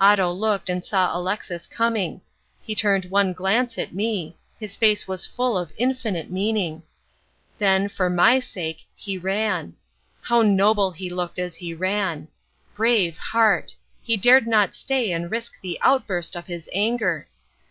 [0.00, 2.22] Otto looked and saw Alexis coming.
[2.62, 6.84] He turned one glance at me: his face was full of infinite meaning.
[7.58, 9.74] Then, for my sake, he ran.
[10.22, 12.28] How noble he looked as he ran.
[12.76, 13.74] Brave heart!
[14.02, 17.28] he dared not stay and risk the outburst of his anger.